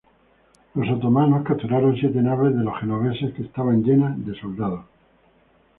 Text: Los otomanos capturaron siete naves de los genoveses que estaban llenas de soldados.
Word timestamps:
Los 0.73 0.89
otomanos 0.89 1.45
capturaron 1.45 1.95
siete 1.95 2.23
naves 2.23 2.57
de 2.57 2.63
los 2.63 2.75
genoveses 2.79 3.35
que 3.35 3.43
estaban 3.43 3.83
llenas 3.83 4.17
de 4.25 4.33
soldados. 4.33 4.83